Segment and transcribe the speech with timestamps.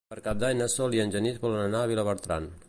[0.11, 2.51] Per Cap d'Any na Sol i en Genís volen anar a Vilabertran.